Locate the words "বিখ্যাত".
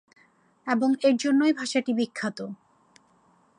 1.93-2.39